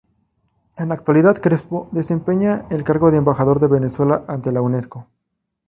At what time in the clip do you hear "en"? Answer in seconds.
0.77-0.87